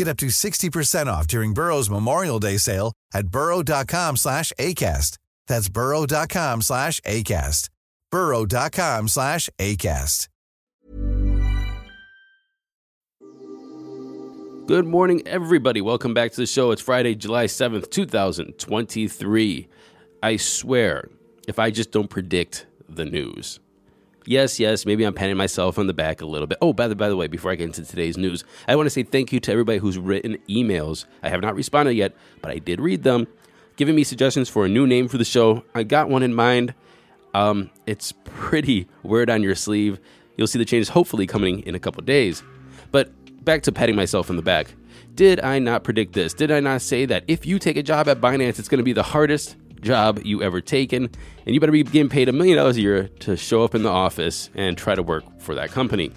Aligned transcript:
Get 0.00 0.08
up 0.08 0.16
to 0.16 0.28
60% 0.28 1.08
off 1.08 1.26
during 1.26 1.52
Burrow's 1.52 1.90
Memorial 1.90 2.38
Day 2.38 2.56
sale 2.56 2.94
at 3.12 3.28
burrow.com 3.28 4.16
slash 4.16 4.50
ACAST. 4.58 5.18
That's 5.46 5.68
burrow.com 5.68 6.62
slash 6.62 7.02
ACAST. 7.02 7.68
burrow.com 8.10 9.08
slash 9.08 9.50
ACAST. 9.58 10.28
Good 14.66 14.86
morning, 14.86 15.20
everybody. 15.26 15.82
Welcome 15.82 16.14
back 16.14 16.30
to 16.30 16.36
the 16.38 16.46
show. 16.46 16.70
It's 16.70 16.80
Friday, 16.80 17.14
July 17.14 17.44
7th, 17.44 17.90
2023. 17.90 19.68
I 20.22 20.36
swear, 20.36 21.10
if 21.46 21.58
I 21.58 21.70
just 21.70 21.90
don't 21.90 22.08
predict 22.08 22.64
the 22.88 23.04
news. 23.04 23.60
Yes, 24.26 24.60
yes, 24.60 24.84
maybe 24.84 25.04
I'm 25.04 25.14
patting 25.14 25.36
myself 25.36 25.78
on 25.78 25.86
the 25.86 25.94
back 25.94 26.20
a 26.20 26.26
little 26.26 26.46
bit. 26.46 26.58
Oh, 26.60 26.72
by 26.72 26.88
the, 26.88 26.94
by 26.94 27.08
the 27.08 27.16
way, 27.16 27.26
before 27.26 27.50
I 27.50 27.54
get 27.54 27.64
into 27.64 27.84
today's 27.84 28.18
news, 28.18 28.44
I 28.68 28.76
want 28.76 28.86
to 28.86 28.90
say 28.90 29.02
thank 29.02 29.32
you 29.32 29.40
to 29.40 29.52
everybody 29.52 29.78
who's 29.78 29.98
written 29.98 30.36
emails. 30.48 31.06
I 31.22 31.30
have 31.30 31.40
not 31.40 31.54
responded 31.54 31.94
yet, 31.94 32.14
but 32.42 32.50
I 32.50 32.58
did 32.58 32.80
read 32.80 33.02
them, 33.02 33.26
giving 33.76 33.94
me 33.94 34.04
suggestions 34.04 34.48
for 34.48 34.66
a 34.66 34.68
new 34.68 34.86
name 34.86 35.08
for 35.08 35.16
the 35.16 35.24
show. 35.24 35.64
I 35.74 35.84
got 35.84 36.10
one 36.10 36.22
in 36.22 36.34
mind. 36.34 36.74
Um, 37.32 37.70
it's 37.86 38.12
pretty 38.24 38.88
word 39.02 39.30
on 39.30 39.42
your 39.42 39.54
sleeve. 39.54 39.98
You'll 40.36 40.46
see 40.46 40.58
the 40.58 40.64
changes 40.64 40.90
hopefully 40.90 41.26
coming 41.26 41.60
in 41.60 41.74
a 41.74 41.78
couple 41.80 42.02
days. 42.02 42.42
But 42.90 43.10
back 43.44 43.62
to 43.62 43.72
patting 43.72 43.96
myself 43.96 44.28
on 44.30 44.36
the 44.36 44.42
back. 44.42 44.74
Did 45.14 45.40
I 45.40 45.58
not 45.58 45.82
predict 45.84 46.12
this? 46.12 46.34
Did 46.34 46.50
I 46.50 46.60
not 46.60 46.82
say 46.82 47.06
that 47.06 47.24
if 47.26 47.46
you 47.46 47.58
take 47.58 47.76
a 47.76 47.82
job 47.82 48.08
at 48.08 48.20
Binance, 48.20 48.58
it's 48.58 48.68
going 48.68 48.78
to 48.78 48.84
be 48.84 48.92
the 48.92 49.02
hardest 49.02 49.56
job 49.80 50.20
you 50.24 50.42
ever 50.42 50.60
taken, 50.60 51.10
and 51.46 51.54
you 51.54 51.60
better 51.60 51.72
be 51.72 51.82
getting 51.82 52.08
paid 52.08 52.28
a 52.28 52.32
million 52.32 52.56
dollars 52.56 52.76
a 52.76 52.80
year 52.80 53.08
to 53.20 53.36
show 53.36 53.64
up 53.64 53.74
in 53.74 53.82
the 53.82 53.90
office 53.90 54.50
and 54.54 54.76
try 54.76 54.94
to 54.94 55.02
work 55.02 55.24
for 55.40 55.54
that 55.54 55.70
company. 55.70 56.12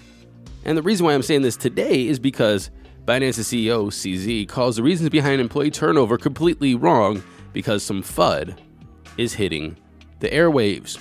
And 0.64 0.78
the 0.78 0.82
reason 0.82 1.04
why 1.04 1.14
I'm 1.14 1.22
saying 1.22 1.42
this 1.42 1.56
today 1.56 2.06
is 2.06 2.18
because 2.18 2.70
Binance's 3.04 3.48
CEO, 3.48 3.88
CZ, 3.88 4.48
calls 4.48 4.76
the 4.76 4.82
reasons 4.82 5.10
behind 5.10 5.40
employee 5.40 5.70
turnover 5.70 6.16
completely 6.16 6.74
wrong 6.74 7.22
because 7.52 7.82
some 7.82 8.02
FUD 8.02 8.56
is 9.18 9.34
hitting 9.34 9.76
the 10.20 10.28
airwaves. 10.30 10.98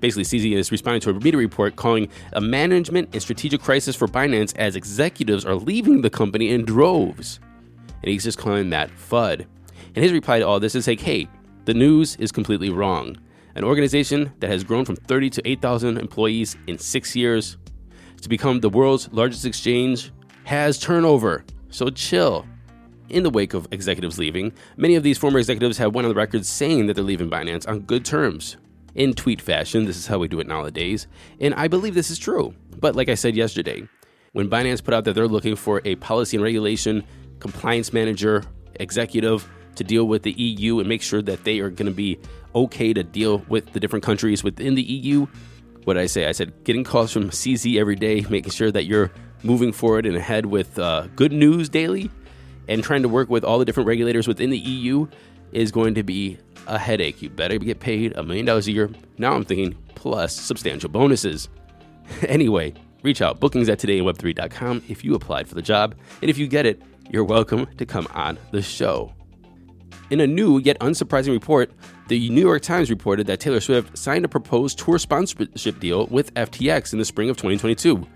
Basically, 0.00 0.24
CZ 0.24 0.56
is 0.56 0.70
responding 0.70 1.00
to 1.02 1.10
a 1.10 1.14
media 1.14 1.38
report 1.38 1.76
calling 1.76 2.08
a 2.32 2.40
management 2.40 3.08
and 3.12 3.22
strategic 3.22 3.60
crisis 3.60 3.96
for 3.96 4.06
Binance 4.06 4.56
as 4.56 4.76
executives 4.76 5.44
are 5.44 5.54
leaving 5.54 6.02
the 6.02 6.10
company 6.10 6.50
in 6.50 6.64
droves. 6.64 7.40
And 8.02 8.10
he's 8.10 8.24
just 8.24 8.38
calling 8.38 8.70
that 8.70 8.90
FUD. 8.90 9.46
And 9.94 10.04
his 10.04 10.12
reply 10.12 10.38
to 10.38 10.46
all 10.46 10.60
this 10.60 10.74
is 10.74 10.86
like, 10.86 11.00
hey, 11.00 11.28
the 11.68 11.74
news 11.74 12.16
is 12.16 12.32
completely 12.32 12.70
wrong. 12.70 13.14
An 13.54 13.62
organization 13.62 14.32
that 14.40 14.48
has 14.48 14.64
grown 14.64 14.86
from 14.86 14.96
30 14.96 15.28
to 15.28 15.46
8,000 15.46 15.98
employees 15.98 16.56
in 16.66 16.78
six 16.78 17.14
years 17.14 17.58
to 18.22 18.28
become 18.30 18.60
the 18.60 18.70
world's 18.70 19.12
largest 19.12 19.44
exchange 19.44 20.10
has 20.44 20.78
turnover. 20.78 21.44
So 21.68 21.90
chill. 21.90 22.46
In 23.10 23.22
the 23.22 23.28
wake 23.28 23.52
of 23.52 23.68
executives 23.70 24.18
leaving, 24.18 24.54
many 24.78 24.94
of 24.94 25.02
these 25.02 25.18
former 25.18 25.38
executives 25.38 25.76
have 25.76 25.94
went 25.94 26.06
on 26.06 26.08
the 26.08 26.14
record 26.14 26.46
saying 26.46 26.86
that 26.86 26.94
they're 26.94 27.04
leaving 27.04 27.28
Binance 27.28 27.68
on 27.68 27.80
good 27.80 28.02
terms. 28.02 28.56
In 28.94 29.12
tweet 29.12 29.42
fashion, 29.42 29.84
this 29.84 29.98
is 29.98 30.06
how 30.06 30.18
we 30.18 30.26
do 30.26 30.40
it 30.40 30.46
nowadays, 30.46 31.06
and 31.38 31.52
I 31.52 31.68
believe 31.68 31.92
this 31.92 32.10
is 32.10 32.18
true. 32.18 32.54
But 32.80 32.96
like 32.96 33.10
I 33.10 33.14
said 33.14 33.36
yesterday, 33.36 33.86
when 34.32 34.48
Binance 34.48 34.82
put 34.82 34.94
out 34.94 35.04
that 35.04 35.12
they're 35.12 35.28
looking 35.28 35.54
for 35.54 35.82
a 35.84 35.96
policy 35.96 36.38
and 36.38 36.44
regulation 36.44 37.04
compliance 37.40 37.92
manager, 37.92 38.42
executive 38.76 39.46
to 39.78 39.84
deal 39.84 40.06
with 40.06 40.22
the 40.22 40.32
EU 40.32 40.78
and 40.78 40.88
make 40.88 41.02
sure 41.02 41.22
that 41.22 41.44
they 41.44 41.60
are 41.60 41.70
going 41.70 41.88
to 41.88 41.94
be 41.94 42.18
okay 42.54 42.92
to 42.92 43.02
deal 43.02 43.38
with 43.48 43.72
the 43.72 43.80
different 43.80 44.04
countries 44.04 44.44
within 44.44 44.74
the 44.74 44.82
EU, 44.82 45.26
what 45.84 45.94
did 45.94 46.02
I 46.02 46.06
say? 46.06 46.26
I 46.26 46.32
said 46.32 46.52
getting 46.64 46.84
calls 46.84 47.12
from 47.12 47.30
CZ 47.30 47.78
every 47.78 47.96
day, 47.96 48.24
making 48.28 48.52
sure 48.52 48.70
that 48.70 48.84
you're 48.84 49.10
moving 49.42 49.72
forward 49.72 50.06
and 50.06 50.16
ahead 50.16 50.46
with 50.46 50.78
uh, 50.78 51.06
good 51.16 51.32
news 51.32 51.68
daily, 51.68 52.10
and 52.68 52.84
trying 52.84 53.02
to 53.02 53.08
work 53.08 53.30
with 53.30 53.44
all 53.44 53.58
the 53.58 53.64
different 53.64 53.86
regulators 53.86 54.28
within 54.28 54.50
the 54.50 54.58
EU 54.58 55.06
is 55.52 55.72
going 55.72 55.94
to 55.94 56.02
be 56.02 56.38
a 56.66 56.78
headache. 56.78 57.22
You 57.22 57.30
better 57.30 57.58
get 57.58 57.80
paid 57.80 58.16
a 58.16 58.22
million 58.22 58.44
dollars 58.44 58.68
a 58.68 58.72
year. 58.72 58.90
Now 59.16 59.32
I'm 59.32 59.44
thinking 59.44 59.76
plus 59.94 60.34
substantial 60.34 60.90
bonuses. 60.90 61.48
anyway, 62.28 62.74
reach 63.02 63.22
out 63.22 63.40
bookings 63.40 63.68
at 63.68 63.78
todayinweb3.com 63.78 64.82
if 64.88 65.04
you 65.04 65.14
applied 65.14 65.48
for 65.48 65.54
the 65.54 65.62
job. 65.62 65.94
And 66.20 66.30
if 66.30 66.36
you 66.36 66.46
get 66.46 66.66
it, 66.66 66.82
you're 67.10 67.24
welcome 67.24 67.66
to 67.78 67.86
come 67.86 68.06
on 68.12 68.38
the 68.50 68.60
show. 68.60 69.12
In 70.10 70.20
a 70.20 70.26
new 70.26 70.58
yet 70.58 70.78
unsurprising 70.80 71.32
report, 71.32 71.70
the 72.08 72.30
New 72.30 72.40
York 72.40 72.62
Times 72.62 72.88
reported 72.88 73.26
that 73.26 73.40
Taylor 73.40 73.60
Swift 73.60 73.98
signed 73.98 74.24
a 74.24 74.28
proposed 74.28 74.78
tour 74.78 74.98
sponsorship 74.98 75.80
deal 75.80 76.06
with 76.06 76.32
FTX 76.32 76.94
in 76.94 76.98
the 76.98 77.04
spring 77.04 77.28
of 77.28 77.36
2022, 77.36 78.06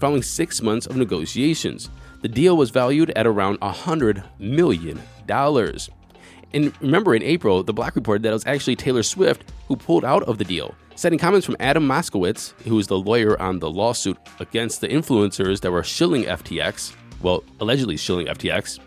following 0.00 0.22
six 0.22 0.62
months 0.62 0.86
of 0.86 0.96
negotiations. 0.96 1.90
The 2.22 2.28
deal 2.28 2.56
was 2.56 2.70
valued 2.70 3.10
at 3.10 3.26
around 3.26 3.60
$100 3.60 4.24
million. 4.38 4.98
And 6.54 6.72
remember, 6.80 7.14
in 7.14 7.22
April, 7.22 7.62
The 7.62 7.74
Block 7.74 7.96
reported 7.96 8.22
that 8.22 8.30
it 8.30 8.32
was 8.32 8.46
actually 8.46 8.76
Taylor 8.76 9.02
Swift 9.02 9.44
who 9.68 9.76
pulled 9.76 10.06
out 10.06 10.22
of 10.22 10.38
the 10.38 10.44
deal, 10.44 10.74
citing 10.94 11.18
comments 11.18 11.44
from 11.44 11.56
Adam 11.60 11.86
Moskowitz, 11.86 12.52
who 12.62 12.78
is 12.78 12.86
the 12.86 12.98
lawyer 12.98 13.40
on 13.40 13.58
the 13.58 13.70
lawsuit 13.70 14.16
against 14.40 14.80
the 14.80 14.88
influencers 14.88 15.60
that 15.60 15.70
were 15.70 15.82
shilling 15.82 16.24
FTX, 16.24 16.94
well, 17.20 17.44
allegedly 17.60 17.98
shilling 17.98 18.26
FTX. 18.26 18.78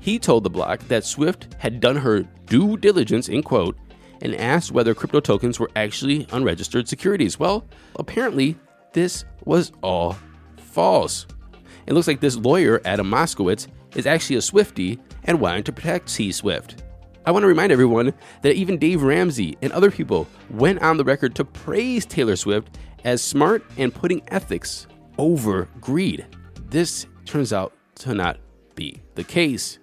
He 0.00 0.18
told 0.18 0.44
The 0.44 0.50
Block 0.50 0.80
that 0.88 1.04
Swift 1.04 1.54
had 1.58 1.80
done 1.80 1.96
her 1.96 2.22
due 2.46 2.76
diligence, 2.76 3.28
in 3.28 3.42
quote, 3.42 3.76
and 4.22 4.34
asked 4.34 4.72
whether 4.72 4.94
crypto 4.94 5.20
tokens 5.20 5.60
were 5.60 5.70
actually 5.76 6.26
unregistered 6.32 6.88
securities. 6.88 7.38
Well, 7.38 7.66
apparently, 7.96 8.56
this 8.92 9.24
was 9.44 9.72
all 9.82 10.16
false. 10.56 11.26
It 11.86 11.92
looks 11.92 12.06
like 12.06 12.20
this 12.20 12.36
lawyer, 12.36 12.80
Adam 12.84 13.10
Moskowitz, 13.10 13.68
is 13.94 14.06
actually 14.06 14.36
a 14.36 14.42
Swifty 14.42 14.98
and 15.24 15.40
wanting 15.40 15.64
to 15.64 15.72
protect 15.72 16.08
T 16.08 16.32
Swift. 16.32 16.82
I 17.26 17.32
want 17.32 17.42
to 17.42 17.48
remind 17.48 17.70
everyone 17.70 18.14
that 18.42 18.54
even 18.54 18.78
Dave 18.78 19.02
Ramsey 19.02 19.58
and 19.60 19.72
other 19.72 19.90
people 19.90 20.26
went 20.48 20.80
on 20.80 20.96
the 20.96 21.04
record 21.04 21.34
to 21.34 21.44
praise 21.44 22.06
Taylor 22.06 22.36
Swift 22.36 22.78
as 23.04 23.22
smart 23.22 23.62
and 23.76 23.94
putting 23.94 24.22
ethics 24.28 24.86
over 25.18 25.68
greed. 25.80 26.26
This 26.70 27.06
turns 27.26 27.52
out 27.52 27.74
to 27.96 28.14
not 28.14 28.38
be 28.74 29.02
the 29.14 29.24
case. 29.24 29.78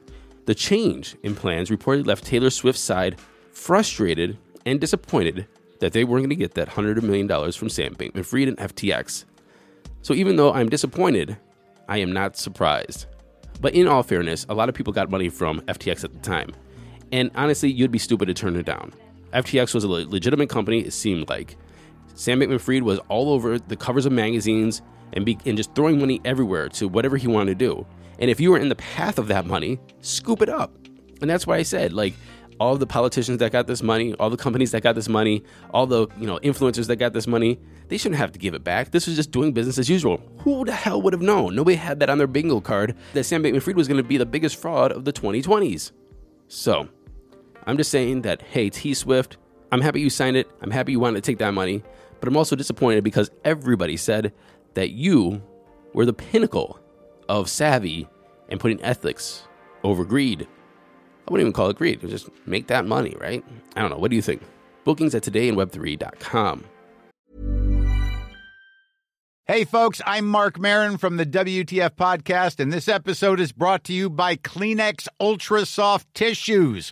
The 0.48 0.56
change 0.56 1.18
in 1.24 1.36
plans 1.36 1.70
reportedly 1.70 2.08
left 2.08 2.26
Taylor 2.26 2.50
Swift's 2.50 2.82
side 2.82 3.20
frustrated 3.52 4.38
and 4.66 4.80
disappointed 4.80 5.46
that 5.82 5.92
they 5.92 6.06
weren't 6.06 6.22
going 6.22 6.30
to 6.30 6.36
get 6.38 6.54
that 6.54 6.70
$100 6.70 7.04
million 7.04 7.28
from 7.52 7.68
Sam 7.68 7.94
Bankman 7.96 8.26
Fried 8.26 8.48
and 8.48 8.58
FTX. 8.58 9.26
So 10.02 10.14
even 10.14 10.38
though 10.38 10.54
I'm 10.54 10.70
disappointed, 10.70 11.38
I 11.90 11.98
am 11.98 12.14
not 12.14 12.38
surprised. 12.38 13.08
But 13.60 13.74
in 13.74 13.90
all 13.90 14.04
fairness, 14.04 14.46
a 14.48 14.54
lot 14.54 14.70
of 14.70 14.76
people 14.76 14.94
got 14.94 15.12
money 15.12 15.28
from 15.28 15.60
FTX 15.62 16.06
at 16.06 16.14
the 16.14 16.20
time. 16.20 16.52
And 17.12 17.30
honestly, 17.36 17.70
you'd 17.70 17.92
be 17.92 18.00
stupid 18.00 18.28
to 18.28 18.34
turn 18.34 18.56
it 18.56 18.66
down. 18.66 18.94
FTX 19.34 19.74
was 19.74 19.84
a 19.84 19.90
legitimate 19.90 20.50
company, 20.50 20.80
it 20.80 20.94
seemed 20.94 21.28
like. 21.28 21.58
Sam 22.18 22.40
Bankman 22.40 22.60
Fried 22.60 22.82
was 22.82 22.98
all 23.10 23.30
over 23.30 23.60
the 23.60 23.76
covers 23.76 24.08
of 24.08 24.12
magazines 24.12 24.82
and, 25.14 25.24
be, 25.24 25.38
and 25.46 25.56
just 25.56 25.76
throwing 25.76 26.00
money 26.00 26.20
everywhere 26.26 26.68
to 26.70 26.88
whatever 26.88 27.16
he 27.16 27.28
wanted 27.28 27.60
to 27.60 27.66
do. 27.66 27.86
And 28.18 28.32
if 28.32 28.40
you 28.40 28.50
were 28.50 28.58
in 28.58 28.70
the 28.70 28.76
path 28.76 29.20
of 29.20 29.28
that 29.28 29.46
money, 29.46 29.80
scoop 30.02 30.42
it 30.42 30.50
up. 30.50 30.74
And 31.22 31.30
that's 31.30 31.46
why 31.46 31.58
I 31.58 31.62
said, 31.62 31.94
like, 31.94 32.16
all 32.60 32.76
the 32.76 32.88
politicians 32.88 33.38
that 33.38 33.52
got 33.52 33.68
this 33.68 33.84
money, 33.84 34.16
all 34.16 34.32
the 34.32 34.38
companies 34.38 34.72
that 34.72 34.82
got 34.82 34.96
this 34.96 35.08
money, 35.08 35.44
all 35.76 35.86
the 35.86 36.08
you 36.20 36.26
know 36.26 36.40
influencers 36.40 36.88
that 36.88 36.96
got 36.96 37.14
this 37.14 37.28
money, 37.28 37.60
they 37.88 38.00
shouldn't 38.00 38.18
have 38.18 38.32
to 38.32 38.40
give 38.40 38.56
it 38.56 38.64
back. 38.64 38.90
This 38.90 39.06
was 39.06 39.16
just 39.16 39.30
doing 39.30 39.54
business 39.54 39.78
as 39.78 39.88
usual. 39.88 40.20
Who 40.40 40.66
the 40.66 40.72
hell 40.72 41.00
would 41.04 41.14
have 41.14 41.22
known? 41.22 41.56
Nobody 41.56 41.78
had 41.78 42.00
that 42.00 42.10
on 42.10 42.18
their 42.18 42.26
bingo 42.26 42.60
card 42.60 42.96
that 43.14 43.26
Sam 43.26 43.44
Bankman-Fried 43.44 43.76
was 43.76 43.88
going 43.88 44.02
to 44.02 44.04
be 44.04 44.18
the 44.18 44.26
biggest 44.26 44.60
fraud 44.60 44.92
of 44.92 45.06
the 45.06 45.14
2020s. 45.14 45.92
So, 46.48 46.90
I'm 47.68 47.78
just 47.78 47.92
saying 47.92 48.24
that 48.24 48.42
hey, 48.42 48.72
T 48.72 48.96
Swift, 48.96 49.38
I'm 49.72 49.82
happy 49.82 50.02
you 50.02 50.10
signed 50.10 50.38
it. 50.38 50.50
I'm 50.62 50.72
happy 50.72 50.94
you 50.94 51.00
wanted 51.00 51.24
to 51.24 51.32
take 51.32 51.38
that 51.38 51.54
money, 51.54 51.84
but 52.20 52.28
I'm 52.28 52.38
also 52.38 52.56
disappointed 52.56 53.04
because 53.04 53.32
everybody 53.44 53.98
said 53.98 54.34
that 54.74 54.92
you 54.92 55.42
were 55.94 56.06
the 56.06 56.14
pinnacle 56.14 56.80
of 57.30 57.50
savvy 57.50 58.08
and 58.50 58.60
putting 58.60 58.82
ethics 58.84 59.48
over 59.84 60.06
greed. 60.06 60.48
I 61.28 61.32
wouldn't 61.32 61.46
even 61.46 61.54
call 61.54 61.70
it 61.70 61.78
greed. 61.78 62.02
Just 62.02 62.30
make 62.46 62.68
that 62.68 62.86
money, 62.86 63.16
right? 63.20 63.44
I 63.76 63.82
don't 63.82 63.90
know. 63.90 63.98
What 63.98 64.12
do 64.12 64.16
you 64.16 64.22
think? 64.22 64.42
Bookings 64.86 65.14
at 65.14 65.24
todayinweb3.com. 65.24 66.64
Hey, 69.46 69.64
folks, 69.64 70.02
I'm 70.06 70.28
Marc 70.28 70.60
Maron 70.60 70.98
from 70.98 71.16
the 71.16 71.26
WTF 71.26 71.92
Podcast, 71.92 72.60
and 72.60 72.72
this 72.72 72.90
episode 72.90 73.40
is 73.40 73.54
brought 73.54 73.86
to 73.86 73.94
you 73.94 74.10
by 74.10 74.36
Kleenex 74.36 75.08
Ultra 75.22 75.66
Soft 75.66 76.14
Tissues, 76.14 76.92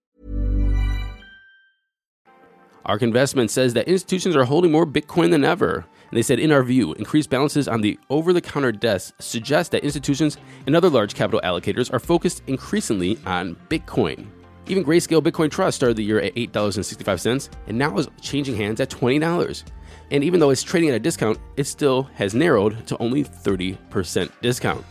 ARK 2.85 3.03
Investment 3.03 3.51
says 3.51 3.73
that 3.75 3.87
institutions 3.87 4.35
are 4.35 4.45
holding 4.45 4.71
more 4.71 4.85
Bitcoin 4.85 5.31
than 5.31 5.43
ever. 5.43 5.85
And 6.09 6.17
they 6.17 6.23
said, 6.23 6.39
in 6.39 6.51
our 6.51 6.63
view, 6.63 6.93
increased 6.93 7.29
balances 7.29 7.67
on 7.67 7.81
the 7.81 7.99
over 8.09 8.33
the 8.33 8.41
counter 8.41 8.71
desks 8.71 9.13
suggest 9.19 9.71
that 9.71 9.83
institutions 9.83 10.37
and 10.65 10.75
other 10.75 10.89
large 10.89 11.13
capital 11.13 11.39
allocators 11.43 11.93
are 11.93 11.99
focused 11.99 12.43
increasingly 12.47 13.17
on 13.25 13.55
Bitcoin. 13.69 14.27
Even 14.67 14.83
Grayscale 14.83 15.21
Bitcoin 15.21 15.49
Trust 15.49 15.75
started 15.75 15.97
the 15.97 16.03
year 16.03 16.19
at 16.19 16.35
$8.65 16.35 17.49
and 17.67 17.77
now 17.77 17.97
is 17.97 18.07
changing 18.21 18.55
hands 18.55 18.79
at 18.79 18.89
$20. 18.89 19.63
And 20.11 20.23
even 20.23 20.39
though 20.39 20.49
it's 20.49 20.63
trading 20.63 20.89
at 20.89 20.95
a 20.95 20.99
discount, 20.99 21.39
it 21.57 21.65
still 21.65 22.03
has 22.15 22.35
narrowed 22.35 22.85
to 22.87 22.97
only 22.97 23.23
30% 23.23 24.31
discount. 24.41 24.85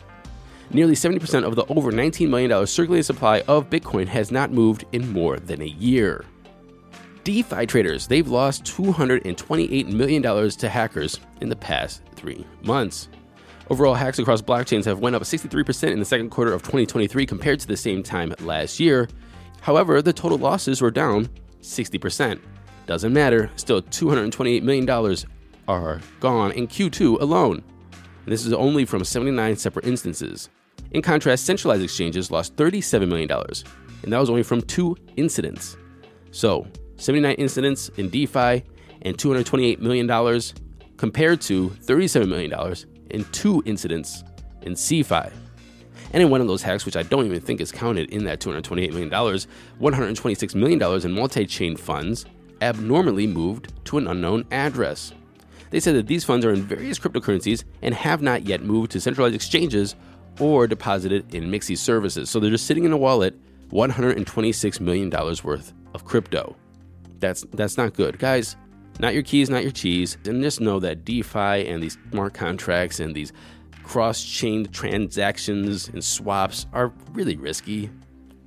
Nearly 0.70 0.94
70% 0.94 1.44
of 1.44 1.56
the 1.56 1.66
over 1.66 1.92
$19 1.92 2.28
million 2.28 2.66
circulating 2.66 3.02
supply 3.02 3.42
of 3.48 3.68
Bitcoin 3.68 4.06
has 4.06 4.30
not 4.30 4.52
moved 4.52 4.84
in 4.92 5.12
more 5.12 5.38
than 5.38 5.60
a 5.60 5.66
year. 5.66 6.24
DeFi 7.30 7.64
traders, 7.64 8.08
they've 8.08 8.26
lost 8.26 8.64
$228 8.64 9.86
million 9.86 10.20
to 10.50 10.68
hackers 10.68 11.20
in 11.40 11.48
the 11.48 11.54
past 11.54 12.02
three 12.16 12.44
months. 12.62 13.08
Overall, 13.68 13.94
hacks 13.94 14.18
across 14.18 14.42
blockchains 14.42 14.84
have 14.84 14.98
went 14.98 15.14
up 15.14 15.22
63% 15.22 15.92
in 15.92 16.00
the 16.00 16.04
second 16.04 16.30
quarter 16.30 16.52
of 16.52 16.62
2023 16.62 17.24
compared 17.26 17.60
to 17.60 17.68
the 17.68 17.76
same 17.76 18.02
time 18.02 18.34
last 18.40 18.80
year. 18.80 19.08
However, 19.60 20.02
the 20.02 20.12
total 20.12 20.38
losses 20.38 20.82
were 20.82 20.90
down 20.90 21.28
60%. 21.62 22.40
Doesn't 22.86 23.12
matter, 23.12 23.48
still 23.54 23.80
$228 23.80 24.62
million 24.64 25.16
are 25.68 26.00
gone 26.18 26.50
in 26.50 26.66
Q2 26.66 27.20
alone. 27.20 27.62
And 28.24 28.32
this 28.32 28.44
is 28.44 28.52
only 28.52 28.84
from 28.84 29.04
79 29.04 29.54
separate 29.54 29.86
instances. 29.86 30.48
In 30.90 31.00
contrast, 31.00 31.46
centralized 31.46 31.84
exchanges 31.84 32.32
lost 32.32 32.56
$37 32.56 33.06
million, 33.06 33.30
and 33.30 34.12
that 34.12 34.18
was 34.18 34.30
only 34.30 34.42
from 34.42 34.62
two 34.62 34.96
incidents. 35.14 35.76
So, 36.32 36.66
79 37.00 37.34
incidents 37.36 37.88
in 37.96 38.10
DeFi 38.10 38.62
and 39.02 39.16
$228 39.16 39.80
million 39.80 40.06
compared 40.98 41.40
to 41.40 41.70
$37 41.70 42.28
million 42.28 42.76
in 43.10 43.24
two 43.32 43.62
incidents 43.64 44.22
in 44.62 44.74
CeFi. 44.74 45.32
And 46.12 46.22
in 46.22 46.28
one 46.28 46.42
of 46.42 46.46
those 46.46 46.62
hacks, 46.62 46.84
which 46.84 46.96
I 46.96 47.02
don't 47.02 47.24
even 47.24 47.40
think 47.40 47.60
is 47.62 47.72
counted 47.72 48.10
in 48.10 48.24
that 48.24 48.40
$228 48.40 48.90
million, 48.90 49.10
$126 49.10 50.54
million 50.54 50.78
in 50.82 51.14
Multichain 51.14 51.78
funds 51.78 52.26
abnormally 52.60 53.26
moved 53.26 53.72
to 53.86 53.96
an 53.96 54.06
unknown 54.06 54.44
address. 54.50 55.14
They 55.70 55.80
said 55.80 55.94
that 55.94 56.06
these 56.06 56.24
funds 56.24 56.44
are 56.44 56.52
in 56.52 56.62
various 56.62 56.98
cryptocurrencies 56.98 57.64
and 57.80 57.94
have 57.94 58.20
not 58.20 58.44
yet 58.44 58.62
moved 58.62 58.90
to 58.90 59.00
centralized 59.00 59.34
exchanges 59.34 59.94
or 60.38 60.66
deposited 60.66 61.34
in 61.34 61.44
Mixi 61.44 61.78
services. 61.78 62.28
So 62.28 62.40
they're 62.40 62.50
just 62.50 62.66
sitting 62.66 62.84
in 62.84 62.92
a 62.92 62.96
wallet, 62.98 63.38
$126 63.70 64.80
million 64.80 65.10
worth 65.42 65.72
of 65.94 66.04
crypto. 66.04 66.56
That's 67.20 67.44
that's 67.52 67.76
not 67.76 67.94
good, 67.94 68.18
guys. 68.18 68.56
Not 68.98 69.14
your 69.14 69.22
keys, 69.22 69.48
not 69.48 69.62
your 69.62 69.72
cheese. 69.72 70.18
And 70.26 70.42
just 70.42 70.60
know 70.60 70.78
that 70.80 71.04
DeFi 71.04 71.66
and 71.66 71.82
these 71.82 71.96
smart 72.10 72.34
contracts 72.34 73.00
and 73.00 73.14
these 73.14 73.32
cross-chain 73.82 74.66
transactions 74.66 75.88
and 75.88 76.04
swaps 76.04 76.66
are 76.72 76.92
really 77.12 77.36
risky. 77.36 77.90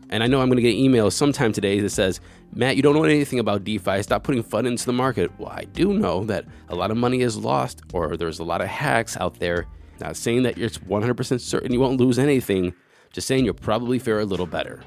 And 0.09 0.23
I 0.23 0.27
know 0.27 0.41
I'm 0.41 0.47
going 0.47 0.57
to 0.57 0.61
get 0.61 0.75
emails 0.75 1.13
sometime 1.13 1.51
today 1.51 1.79
that 1.79 1.89
says, 1.89 2.19
Matt, 2.53 2.75
you 2.75 2.83
don't 2.83 2.93
know 2.93 3.03
anything 3.03 3.39
about 3.39 3.63
DeFi. 3.63 4.03
Stop 4.03 4.23
putting 4.23 4.43
FUD 4.43 4.67
into 4.67 4.85
the 4.85 4.93
market. 4.93 5.31
Well, 5.39 5.49
I 5.49 5.63
do 5.63 5.91
know 5.91 6.23
that 6.25 6.45
a 6.69 6.75
lot 6.75 6.91
of 6.91 6.97
money 6.97 7.21
is 7.21 7.35
lost 7.35 7.81
or 7.93 8.15
there's 8.15 8.37
a 8.37 8.43
lot 8.43 8.61
of 8.61 8.67
hacks 8.67 9.17
out 9.17 9.39
there. 9.39 9.65
Not 9.99 10.15
saying 10.15 10.43
that 10.43 10.57
you're 10.57 10.69
100% 10.69 11.41
certain 11.41 11.73
you 11.73 11.79
won't 11.79 11.99
lose 11.99 12.19
anything, 12.19 12.75
just 13.11 13.27
saying 13.27 13.43
you'll 13.43 13.55
probably 13.55 13.97
fare 13.97 14.19
a 14.19 14.25
little 14.25 14.45
better. 14.45 14.83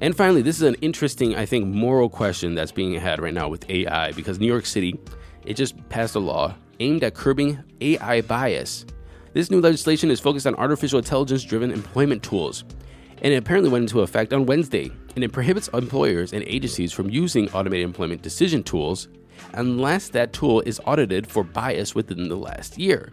And 0.00 0.16
finally, 0.16 0.42
this 0.42 0.56
is 0.56 0.62
an 0.62 0.76
interesting, 0.76 1.34
I 1.34 1.44
think, 1.44 1.66
moral 1.66 2.08
question 2.08 2.54
that's 2.54 2.70
being 2.70 2.94
had 2.94 3.20
right 3.20 3.34
now 3.34 3.48
with 3.48 3.68
AI 3.68 4.12
because 4.12 4.38
New 4.38 4.46
York 4.46 4.64
City, 4.64 4.98
it 5.44 5.54
just 5.54 5.76
passed 5.88 6.14
a 6.14 6.20
law 6.20 6.54
aimed 6.78 7.02
at 7.02 7.14
curbing 7.14 7.58
AI 7.80 8.20
bias. 8.20 8.86
This 9.32 9.50
new 9.50 9.60
legislation 9.60 10.10
is 10.10 10.20
focused 10.20 10.46
on 10.46 10.54
artificial 10.54 10.98
intelligence 10.98 11.42
driven 11.42 11.72
employment 11.72 12.22
tools. 12.22 12.64
And 13.22 13.32
it 13.32 13.36
apparently 13.36 13.70
went 13.70 13.82
into 13.82 14.02
effect 14.02 14.32
on 14.32 14.46
Wednesday, 14.46 14.92
and 15.16 15.24
it 15.24 15.32
prohibits 15.32 15.66
employers 15.68 16.32
and 16.32 16.44
agencies 16.44 16.92
from 16.92 17.10
using 17.10 17.50
automated 17.50 17.84
employment 17.84 18.22
decision 18.22 18.62
tools 18.62 19.08
unless 19.54 20.08
that 20.10 20.32
tool 20.32 20.60
is 20.60 20.80
audited 20.86 21.26
for 21.26 21.42
bias 21.42 21.96
within 21.96 22.28
the 22.28 22.36
last 22.36 22.78
year. 22.78 23.12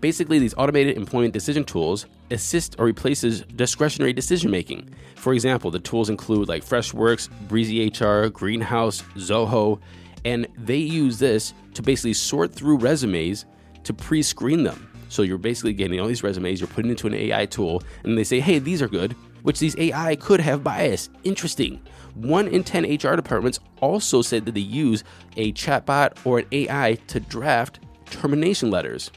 Basically, 0.00 0.38
these 0.38 0.54
automated 0.56 0.96
employment 0.96 1.32
decision 1.32 1.64
tools 1.64 2.06
assist 2.32 2.76
or 2.78 2.86
replaces 2.86 3.42
discretionary 3.42 4.12
decision 4.12 4.50
making. 4.50 4.94
For 5.16 5.32
example, 5.32 5.70
the 5.70 5.78
tools 5.78 6.10
include 6.10 6.48
like 6.48 6.64
Freshworks, 6.64 7.28
Breezy 7.48 7.86
HR, 7.88 8.28
Greenhouse, 8.28 9.02
Zoho, 9.16 9.80
and 10.24 10.46
they 10.56 10.76
use 10.76 11.18
this 11.18 11.54
to 11.74 11.82
basically 11.82 12.14
sort 12.14 12.52
through 12.54 12.78
resumes 12.78 13.44
to 13.84 13.92
pre-screen 13.92 14.62
them. 14.64 14.88
So 15.08 15.22
you're 15.22 15.38
basically 15.38 15.74
getting 15.74 16.00
all 16.00 16.06
these 16.06 16.22
resumes, 16.22 16.60
you're 16.60 16.68
putting 16.68 16.90
into 16.90 17.06
an 17.06 17.14
AI 17.14 17.46
tool, 17.46 17.82
and 18.04 18.16
they 18.16 18.24
say, 18.24 18.40
hey, 18.40 18.58
these 18.58 18.80
are 18.80 18.88
good, 18.88 19.14
which 19.42 19.58
these 19.58 19.76
AI 19.76 20.16
could 20.16 20.40
have 20.40 20.64
bias. 20.64 21.10
Interesting. 21.24 21.80
One 22.14 22.48
in 22.48 22.64
10 22.64 22.84
HR 22.84 23.16
departments 23.16 23.60
also 23.80 24.22
said 24.22 24.46
that 24.46 24.54
they 24.54 24.60
use 24.60 25.04
a 25.36 25.52
chatbot 25.52 26.16
or 26.24 26.40
an 26.40 26.46
AI 26.52 26.98
to 27.08 27.20
draft 27.20 27.80
termination 28.06 28.70
letters. 28.70 29.10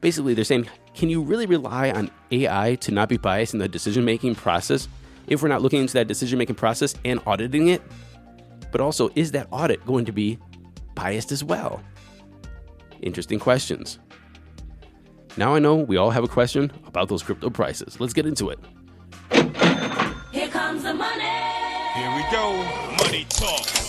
Basically, 0.00 0.34
they're 0.34 0.44
saying, 0.44 0.68
can 0.98 1.08
you 1.08 1.22
really 1.22 1.46
rely 1.46 1.90
on 1.90 2.10
AI 2.32 2.74
to 2.74 2.90
not 2.90 3.08
be 3.08 3.16
biased 3.16 3.54
in 3.54 3.60
the 3.60 3.68
decision 3.68 4.04
making 4.04 4.34
process 4.34 4.88
if 5.28 5.40
we're 5.40 5.48
not 5.48 5.62
looking 5.62 5.80
into 5.80 5.94
that 5.94 6.08
decision 6.08 6.38
making 6.38 6.56
process 6.56 6.96
and 7.04 7.20
auditing 7.24 7.68
it? 7.68 7.80
But 8.72 8.80
also, 8.80 9.08
is 9.14 9.30
that 9.30 9.46
audit 9.52 9.86
going 9.86 10.04
to 10.06 10.12
be 10.12 10.38
biased 10.96 11.30
as 11.30 11.44
well? 11.44 11.80
Interesting 13.00 13.38
questions. 13.38 14.00
Now 15.36 15.54
I 15.54 15.60
know 15.60 15.76
we 15.76 15.96
all 15.96 16.10
have 16.10 16.24
a 16.24 16.28
question 16.28 16.72
about 16.84 17.08
those 17.08 17.22
crypto 17.22 17.48
prices. 17.48 18.00
Let's 18.00 18.12
get 18.12 18.26
into 18.26 18.50
it. 18.50 18.58
Here 20.32 20.48
comes 20.48 20.82
the 20.82 20.94
money. 20.94 21.22
Here 21.94 22.16
we 22.16 22.24
go. 22.32 22.96
Money 23.04 23.24
talk. 23.30 23.87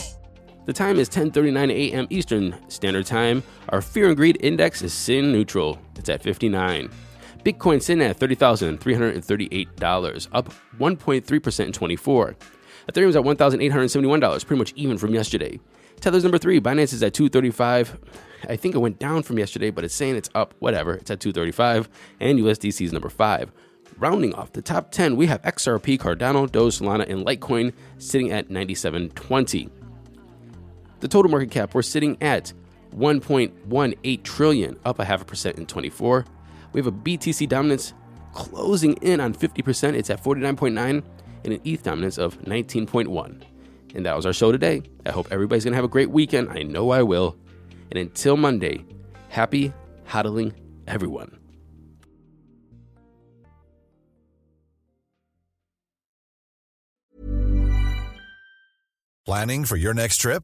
The 0.70 0.74
time 0.74 1.00
is 1.00 1.10
10:39 1.10 1.72
a.m. 1.72 2.06
Eastern 2.12 2.56
Standard 2.68 3.08
Time. 3.08 3.42
Our 3.70 3.82
fear 3.82 4.08
and 4.08 4.16
greed 4.16 4.38
index 4.40 4.84
is 4.84 4.94
sin 4.94 5.32
neutral. 5.32 5.80
It's 5.96 6.10
at 6.10 6.22
59. 6.22 6.92
Bitcoin 7.44 7.82
sitting 7.82 8.04
at 8.04 8.20
$30,338, 8.20 10.28
up 10.32 10.54
1.3% 10.80 11.66
in 11.66 11.72
24. 11.72 12.36
Ethereum's 12.88 13.16
at 13.16 13.24
$1,871, 13.24 14.46
pretty 14.46 14.60
much 14.60 14.72
even 14.76 15.00
from 15.00 15.16
yesterday. 15.16 15.60
Tether's 16.02 16.22
number 16.22 16.38
three. 16.38 16.62
Binance 16.62 16.94
is 16.94 17.02
at 17.02 17.16
235. 17.16 17.98
I 18.48 18.56
think 18.56 18.76
it 18.76 18.78
went 18.78 19.00
down 19.00 19.24
from 19.24 19.40
yesterday, 19.40 19.72
but 19.72 19.84
it's 19.84 19.96
saying 19.96 20.18
it's 20.18 20.30
up. 20.36 20.54
Whatever. 20.60 20.94
It's 20.94 21.10
at 21.10 21.20
235. 21.20 21.90
And 22.20 22.38
USDC 22.38 22.86
is 22.86 22.94
number 22.94 23.10
five. 23.10 23.52
Rounding 23.98 24.36
off 24.36 24.54
the 24.54 24.62
top 24.62 24.92
10, 24.92 25.16
we 25.16 25.26
have 25.26 25.42
XRP, 25.42 25.98
Cardano, 25.98 26.48
Doge, 26.50 26.78
Solana, 26.78 27.10
and 27.10 27.26
Litecoin 27.26 27.74
sitting 27.98 28.32
at 28.32 28.50
97.20. 28.50 29.72
The 31.00 31.08
total 31.08 31.32
market 31.32 31.52
cap, 31.52 31.74
we're 31.74 31.82
sitting 31.82 32.18
at 32.22 32.52
1.18 32.96 34.24
trillion, 34.24 34.78
up 34.86 35.00
a 35.00 35.06
half 35.06 35.22
a 35.22 35.26
percent 35.26 35.58
in 35.58 35.66
24. 35.66 36.26
We 36.74 36.80
have 36.80 36.88
a 36.88 36.92
BTC 36.92 37.48
dominance 37.48 37.94
closing 38.34 38.94
in 38.98 39.20
on 39.20 39.34
50%. 39.34 39.94
It's 39.94 40.10
at 40.10 40.24
49.9 40.24 41.04
and 41.46 41.54
an 41.54 41.62
ETH 41.64 41.84
dominance 41.84 42.18
of 42.18 42.40
19.1. 42.42 43.44
And 43.96 44.06
that 44.06 44.16
was 44.16 44.26
our 44.26 44.34
show 44.34 44.52
today. 44.52 44.84
I 45.06 45.12
hope 45.12 45.28
everybody's 45.32 45.64
going 45.64 45.72
to 45.72 45.78
have 45.78 45.86
a 45.86 45.90
great 45.90 46.12
weekend. 46.12 46.50
I 46.50 46.64
know 46.64 46.92
I 46.92 47.02
will. 47.02 47.38
And 47.92 47.98
until 47.98 48.38
Monday, 48.38 48.86
happy 49.30 49.74
hodling, 50.08 50.54
everyone. 50.86 51.38
Planning 59.26 59.64
for 59.64 59.76
your 59.76 59.94
next 59.94 60.18
trip? 60.18 60.44